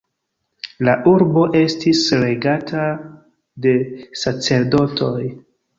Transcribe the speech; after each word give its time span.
La 0.87 0.95
urbo 1.11 1.43
estis 1.59 2.01
regata 2.23 2.89
de 3.67 3.79
sacerdotoj. 4.25 5.17